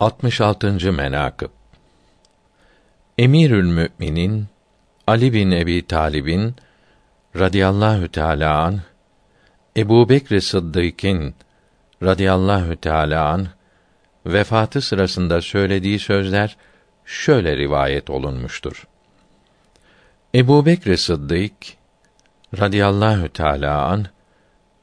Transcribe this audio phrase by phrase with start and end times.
[0.00, 0.92] 66.
[0.92, 1.50] menakıb
[3.18, 4.46] Emirül Müminin
[5.06, 6.54] Ali bin Ebi Talib'in
[7.36, 8.80] radıyallahu teala an
[9.76, 11.34] Ebu Bekr Sıddık'ın
[12.02, 13.48] radıyallahu teala an
[14.26, 16.56] vefatı sırasında söylediği sözler
[17.04, 18.86] şöyle rivayet olunmuştur.
[20.34, 21.52] Ebu Bekr Sıddık
[22.58, 24.06] radıyallahu teala an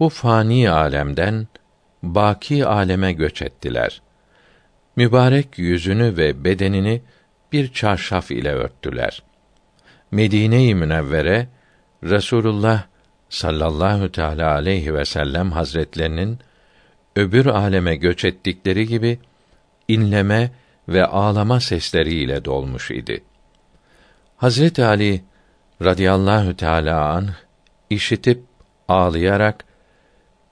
[0.00, 1.48] bu fani alemden
[2.02, 4.02] baki aleme göç ettiler.
[4.98, 7.02] Mübarek yüzünü ve bedenini
[7.52, 9.22] bir çarşaf ile örttüler.
[10.10, 11.48] Medine-i Münevvere
[12.04, 12.82] Resulullah
[13.28, 16.38] sallallahu teala aleyhi ve sellem hazretlerinin
[17.16, 19.18] öbür aleme göç ettikleri gibi
[19.88, 20.50] inleme
[20.88, 23.24] ve ağlama sesleriyle dolmuş idi.
[24.36, 25.22] Hazret Ali
[25.82, 27.28] radıyallahu teala an
[27.90, 28.42] işitip
[28.88, 29.64] ağlayarak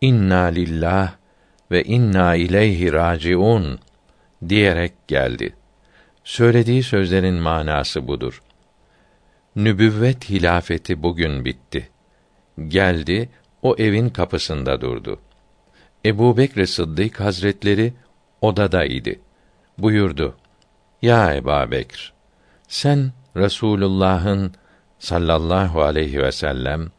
[0.00, 1.12] inna lillah
[1.70, 3.80] ve inna ileyhi raciun
[4.48, 5.54] diyerek geldi.
[6.24, 8.42] Söylediği sözlerin manası budur.
[9.56, 11.88] Nübüvvet hilafeti bugün bitti.
[12.68, 13.28] Geldi,
[13.62, 15.20] o evin kapısında durdu.
[16.04, 17.94] Ebu Bekr Sıddık Hazretleri
[18.40, 19.20] odada idi.
[19.78, 20.36] Buyurdu.
[21.02, 22.12] Ya Ebu Bekr,
[22.68, 24.54] sen Resulullah'ın
[24.98, 26.90] sallallahu aleyhi ve sellem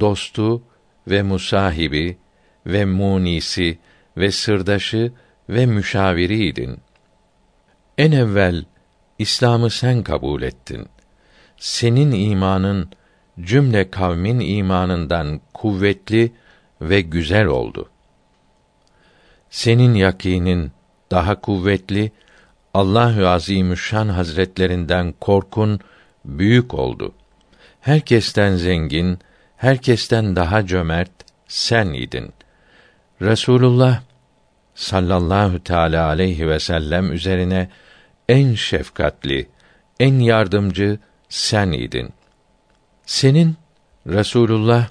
[0.00, 0.62] dostu
[1.08, 2.18] ve musahibi
[2.66, 3.78] ve munisi
[4.16, 5.12] ve sırdaşı
[5.48, 6.80] ve müşaviriydin.
[7.98, 8.64] En evvel
[9.18, 10.88] İslam'ı sen kabul ettin.
[11.56, 12.90] Senin imanın
[13.40, 16.32] cümle kavmin imanından kuvvetli
[16.80, 17.88] ve güzel oldu.
[19.50, 20.72] Senin yakinin
[21.10, 22.12] daha kuvvetli,
[22.74, 25.80] Allahü Azimüşşan Hazretlerinden korkun
[26.24, 27.14] büyük oldu.
[27.80, 29.18] Herkesten zengin,
[29.56, 31.10] herkesten daha cömert
[31.48, 32.32] sen idin.
[33.22, 34.02] Resulullah
[34.76, 37.68] sallallahu teala aleyhi ve sellem üzerine
[38.28, 39.48] en şefkatli,
[40.00, 42.10] en yardımcı sen idin.
[43.06, 43.56] Senin
[44.06, 44.88] Resulullah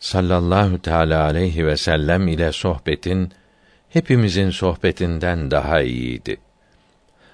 [0.00, 3.32] sallallahu teala aleyhi ve sellem ile sohbetin
[3.88, 6.36] hepimizin sohbetinden daha iyiydi.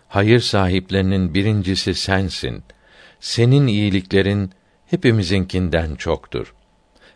[0.08, 2.62] Hayır sahiplerinin birincisi sensin.
[3.20, 4.52] Senin iyiliklerin
[4.86, 6.54] hepimizinkinden çoktur.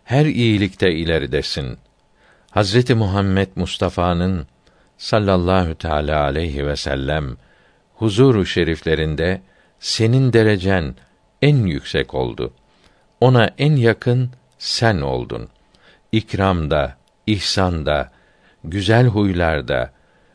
[0.04, 1.78] Her iyilikte ileridesin.
[2.50, 4.46] Hazreti Muhammed Mustafa'nın
[5.02, 7.36] sallallahu teala aleyhi ve sellem
[7.94, 9.42] huzuru şeriflerinde
[9.80, 10.94] senin derecen
[11.42, 12.52] en yüksek oldu.
[13.20, 15.48] Ona en yakın sen oldun.
[16.12, 16.96] İkramda,
[17.26, 18.10] ihsanda,
[18.64, 19.90] güzel huylarda,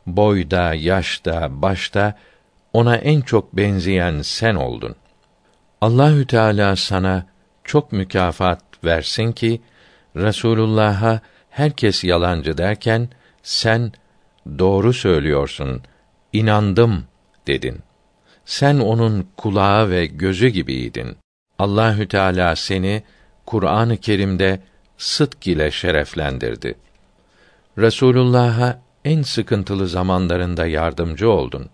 [0.05, 2.17] boyda, yaşta, başta
[2.73, 4.95] ona en çok benzeyen sen oldun.
[5.81, 7.25] Allahü Teala sana
[7.63, 9.61] çok mükafat versin ki
[10.16, 13.09] Resulullah'a herkes yalancı derken
[13.44, 13.91] sen
[14.59, 15.81] doğru söylüyorsun.
[16.34, 17.03] inandım
[17.47, 17.80] dedin.
[18.46, 21.18] Sen onun kulağı ve gözü gibiydin.
[21.59, 23.03] Allahü Teala seni
[23.46, 24.59] Kur'an-ı Kerim'de
[24.97, 26.75] sıdk ile şereflendirdi.
[27.78, 31.69] Resulullah'a en sıkıntılı zamanlarında yardımcı oldun.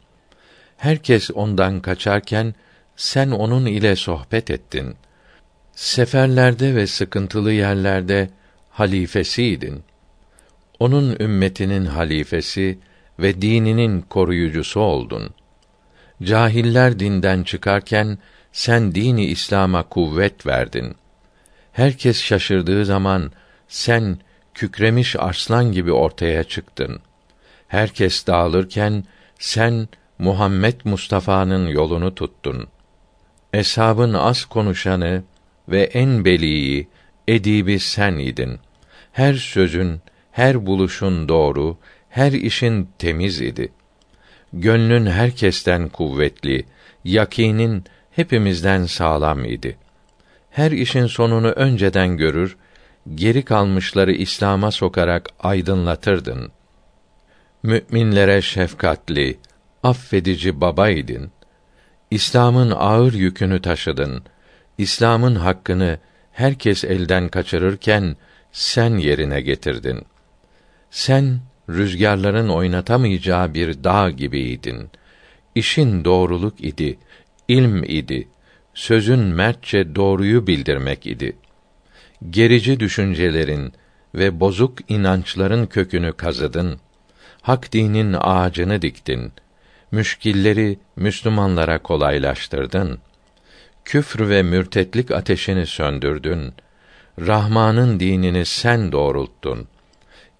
[0.77, 2.55] Herkes ondan kaçarken
[2.95, 4.95] sen onun ile sohbet ettin.
[5.71, 8.29] Seferlerde ve sıkıntılı yerlerde
[8.69, 9.83] halifesiydin.
[10.83, 12.79] Onun ümmetinin halifesi
[13.19, 15.29] ve dininin koruyucusu oldun.
[16.23, 18.17] Cahiller dinden çıkarken
[18.51, 20.95] sen dini İslam'a kuvvet verdin.
[21.71, 23.31] Herkes şaşırdığı zaman
[23.67, 24.17] sen
[24.53, 26.99] kükremiş arslan gibi ortaya çıktın.
[27.67, 29.03] Herkes dağılırken
[29.39, 29.87] sen
[30.19, 32.67] Muhammed Mustafa'nın yolunu tuttun.
[33.53, 35.23] Eshabın az konuşanı
[35.69, 36.87] ve en beliği,
[37.27, 38.59] edibi sen idin.
[39.11, 40.01] Her sözün,
[40.33, 41.77] her buluşun doğru,
[42.09, 43.71] her işin temiz idi.
[44.53, 46.65] Gönlün herkesten kuvvetli,
[47.03, 49.77] yakinin hepimizden sağlam idi.
[50.49, 52.57] Her işin sonunu önceden görür,
[53.15, 56.51] geri kalmışları İslam'a sokarak aydınlatırdın.
[57.63, 59.37] Müminlere şefkatli,
[59.83, 61.31] affedici babaydın.
[62.11, 64.23] İslam'ın ağır yükünü taşıdın.
[64.77, 65.99] İslam'ın hakkını
[66.31, 68.15] herkes elden kaçırırken
[68.51, 70.05] sen yerine getirdin.
[70.93, 74.89] Sen rüzgarların oynatamayacağı bir dağ gibiydin.
[75.55, 76.97] İşin doğruluk idi,
[77.47, 78.27] ilm idi.
[78.73, 81.35] Sözün mertçe doğruyu bildirmek idi.
[82.29, 83.73] Gerici düşüncelerin
[84.15, 86.79] ve bozuk inançların kökünü kazıdın.
[87.41, 89.31] Hak dinin ağacını diktin.
[89.91, 92.99] Müşkilleri Müslümanlara kolaylaştırdın.''
[93.85, 96.53] küfr ve mürtetlik ateşini söndürdün.
[97.19, 99.67] Rahman'ın dinini sen doğrulttun.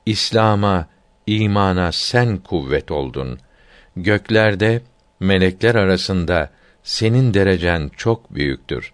[0.05, 0.87] İslam'a,
[1.27, 3.39] imana sen kuvvet oldun.
[3.95, 4.81] göklerde
[5.19, 6.49] melekler arasında
[6.83, 8.93] senin derecen çok büyüktür.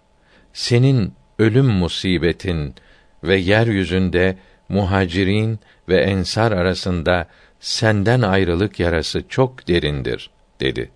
[0.54, 2.76] Senin ölüm musibetin
[3.24, 4.38] ve yeryüzünde
[4.70, 5.60] muhacirin
[5.90, 7.28] ve ensar arasında
[7.60, 10.30] senden ayrılık yarası çok derindir
[10.60, 10.92] dedi.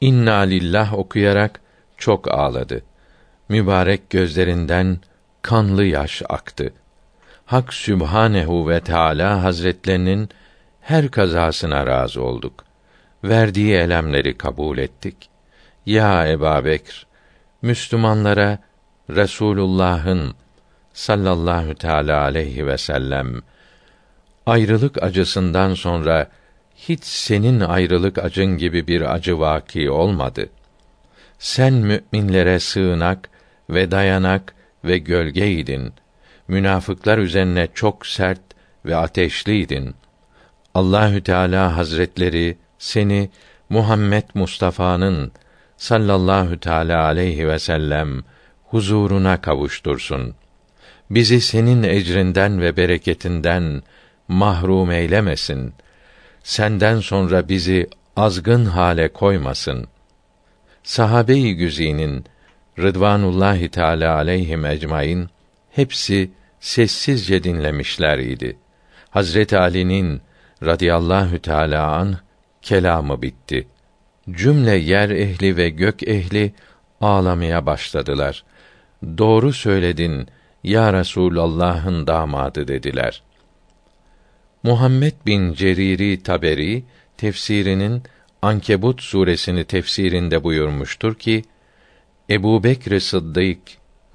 [0.00, 1.60] İnna lillah okuyarak
[1.96, 2.82] çok ağladı.
[3.48, 4.98] Mübarek gözlerinden
[5.42, 6.72] kanlı yaş aktı.
[7.48, 10.28] Hak Sübhanehu ve Teala Hazretlerinin
[10.80, 12.64] her kazasına razı olduk.
[13.24, 15.16] Verdiği elemleri kabul ettik.
[15.86, 17.06] Ya Eba Bekr,
[17.62, 18.58] Müslümanlara
[19.10, 20.34] Resulullah'ın
[20.92, 23.42] sallallahu teala aleyhi ve sellem
[24.46, 26.30] ayrılık acısından sonra
[26.76, 30.48] hiç senin ayrılık acın gibi bir acı vaki olmadı.
[31.38, 33.30] Sen müminlere sığınak
[33.70, 34.54] ve dayanak
[34.84, 35.92] ve gölgeydin.
[36.48, 38.40] Münafıklar üzerine çok sert
[38.84, 39.94] ve ateşliydin.
[40.74, 43.30] Allahü Teala Hazretleri seni
[43.68, 45.32] Muhammed Mustafa'nın
[45.76, 48.22] sallallahu teala aleyhi ve sellem
[48.64, 50.34] huzuruna kavuştursun.
[51.10, 53.82] Bizi senin ecrinden ve bereketinden
[54.28, 55.74] mahrum eylemesin.
[56.42, 59.86] Senden sonra bizi azgın hale koymasın.
[60.82, 62.24] Sahabe-i güzinin
[62.78, 65.28] Rıdvanullahi Teala aleyhim ecmaîn
[65.70, 66.30] hepsi
[66.60, 68.58] sessizce dinlemişler idi.
[69.10, 70.20] Hazret Ali'nin
[70.64, 72.16] radıyallahu teala an
[72.62, 73.68] kelamı bitti.
[74.30, 76.52] Cümle yer ehli ve gök ehli
[77.00, 78.44] ağlamaya başladılar.
[79.18, 80.28] Doğru söyledin
[80.64, 83.22] ya Resûlallah'ın damadı dediler.
[84.62, 86.84] Muhammed bin Ceriri Taberi
[87.16, 88.02] tefsirinin
[88.42, 91.42] Ankebut suresini tefsirinde buyurmuştur ki
[92.30, 93.58] Ebu Bekr Sıddık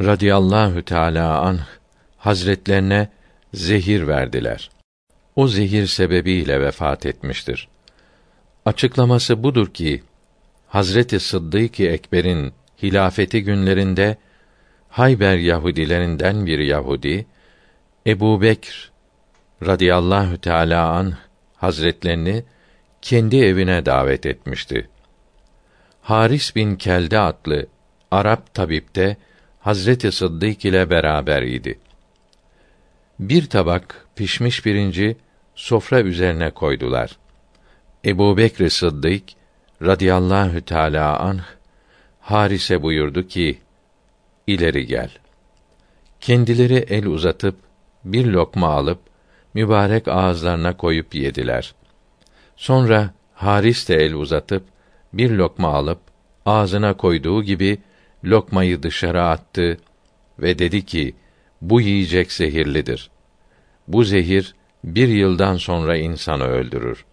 [0.02, 1.83] radıyallahu teâlâ anh
[2.24, 3.10] hazretlerine
[3.54, 4.70] zehir verdiler.
[5.36, 7.68] O zehir sebebiyle vefat etmiştir.
[8.66, 10.04] Açıklaması budur ki
[10.68, 12.54] Hazreti Sıddık Ekber'in
[12.84, 14.18] hilafeti günlerinde
[14.90, 17.26] Hayber Yahudilerinden bir Yahudi
[18.08, 18.92] Ebu Bekr
[19.66, 21.14] radıyallahu teâlâ an
[21.56, 22.44] hazretlerini
[23.02, 24.90] kendi evine davet etmişti.
[26.02, 27.68] Haris bin Kelde adlı
[28.12, 29.18] Arap tabip de
[29.60, 31.80] Hazreti Sıddık ile beraber idi.
[33.20, 35.18] Bir tabak pişmiş pirinci
[35.56, 37.18] sofra üzerine koydular.
[38.06, 39.24] Ebu Bekr Sıddık
[39.82, 41.44] radıyallahu teâlâ anh
[42.20, 43.60] Haris'e buyurdu ki,
[44.48, 45.10] ileri gel.
[46.20, 47.56] Kendileri el uzatıp,
[48.06, 49.00] bir lokma alıp,
[49.54, 51.76] mübarek ağızlarına koyup yediler.
[52.56, 54.64] Sonra Haris de el uzatıp,
[55.14, 56.00] bir lokma alıp,
[56.46, 57.78] ağzına koyduğu gibi,
[58.26, 59.78] lokmayı dışarı attı
[60.40, 61.16] ve dedi ki,
[61.70, 63.10] bu yiyecek zehirlidir.
[63.88, 67.06] Bu zehir, bir yıldan sonra insanı öldürür.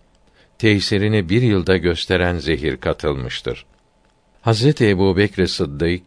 [0.58, 3.66] Tesirini bir yılda gösteren zehir katılmıştır.
[4.42, 6.02] Hazreti Ebu Bekr Sıddık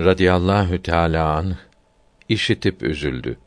[0.00, 1.54] radıyallahu teâlâ anh,
[2.28, 3.38] işitip üzüldü.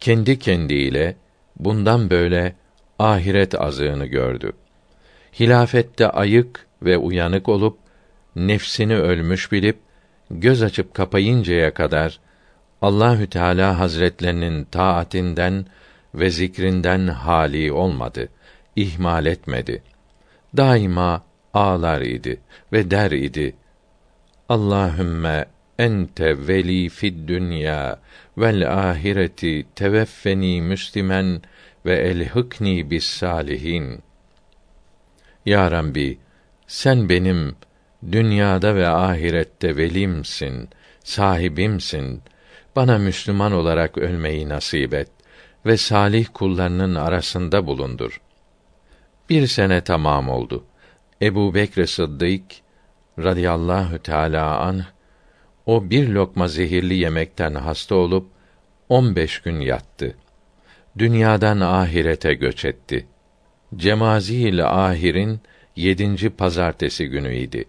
[0.00, 1.16] Kendi kendiyle
[1.56, 2.56] bundan böyle
[2.98, 4.52] ahiret azığını gördü.
[5.40, 7.78] Hilafette ayık ve uyanık olup
[8.36, 9.78] nefsini ölmüş bilip
[10.30, 12.20] göz açıp kapayıncaya kadar
[12.82, 15.66] Allahü Teala Hazretlerinin taatinden
[16.14, 18.28] ve zikrinden hali olmadı,
[18.76, 19.82] ihmal etmedi.
[20.56, 21.24] Daima
[21.54, 22.40] ağlar idi
[22.72, 23.56] ve der idi:
[24.48, 25.44] Allahümme
[25.78, 28.00] ente veli fid dünya
[28.38, 31.42] vel ahireti teveffeni müslimen
[31.86, 34.02] ve elhikni bis salihin.
[35.46, 36.18] Ya Rabbi,
[36.66, 37.56] sen benim
[38.12, 40.68] dünyada ve ahirette velimsin,
[41.04, 42.22] sahibimsin.
[42.76, 45.08] Bana Müslüman olarak ölmeyi nasip et
[45.66, 48.20] ve salih kullarının arasında bulundur.
[49.28, 50.64] Bir sene tamam oldu.
[51.22, 52.42] Ebu Bekr Sıddık
[53.18, 54.84] radıyallahu teâlâ anh,
[55.66, 58.30] o bir lokma zehirli yemekten hasta olup,
[58.88, 60.16] on beş gün yattı.
[60.98, 63.06] Dünyadan ahirete göç etti.
[63.76, 65.40] Cemazi ile ahirin
[65.76, 67.64] yedinci pazartesi günüydi.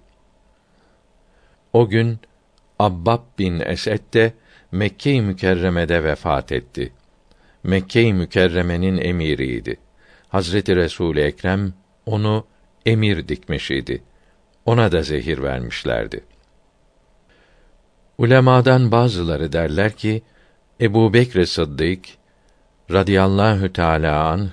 [1.73, 2.19] O gün
[2.79, 4.33] Abbab bin Esed de
[4.71, 6.93] Mekke-i Mükerreme'de vefat etti.
[7.63, 9.77] Mekke-i Mükerreme'nin emiriydi.
[10.29, 11.73] Hazreti Resul Ekrem
[12.05, 12.47] onu
[12.85, 14.03] emir dikmiş idi.
[14.65, 16.23] Ona da zehir vermişlerdi.
[18.17, 20.21] Ulemadan bazıları derler ki
[20.81, 22.05] Ebu Bekr Sıddık
[22.91, 24.49] radıyallahu teâlâ an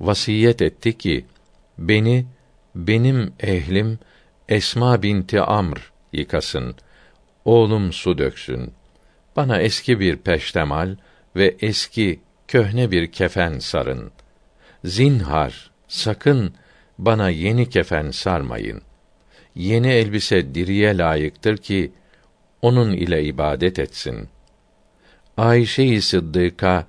[0.00, 1.26] vasiyet etti ki
[1.78, 2.26] beni
[2.74, 3.98] benim ehlim
[4.48, 6.74] Esma binti Amr yıkasın.
[7.44, 8.72] Oğlum su döksün.
[9.36, 10.96] Bana eski bir peştemal
[11.36, 14.10] ve eski köhne bir kefen sarın.
[14.84, 16.54] Zinhar sakın
[16.98, 18.82] bana yeni kefen sarmayın.
[19.54, 21.92] Yeni elbise diriye layıktır ki
[22.62, 24.28] onun ile ibadet etsin.
[25.36, 26.86] Ayşe-i Sıddıka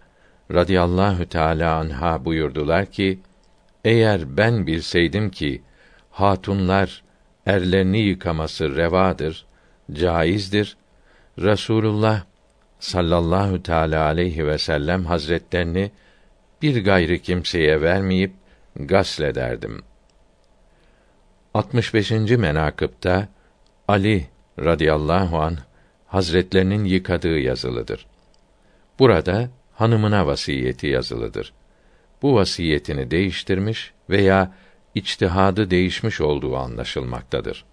[0.52, 3.20] radıyallahu teala anha buyurdular ki:
[3.86, 5.62] Eğer ben bilseydim ki
[6.12, 7.04] hatunlar
[7.46, 9.46] erlerini yıkaması revadır,
[9.94, 10.78] caizdir.
[11.40, 12.24] Rasulullah
[12.84, 15.92] sallallahu teala aleyhi ve sellem hazretlerini
[16.62, 18.34] bir gayri kimseye vermeyip
[18.76, 19.82] gaslederdim.
[21.54, 22.12] 65.
[22.12, 23.28] menakıpta
[23.88, 24.28] Ali
[24.60, 25.58] radıyallahu an
[26.08, 28.06] hazretlerinin yıkadığı yazılıdır.
[29.00, 31.54] Burada hanımına vasiyeti yazılıdır.
[32.22, 34.54] Bu vasiyetini değiştirmiş veya
[34.96, 37.66] içtihadı değişmiş olduğu anlaşılmaktadır.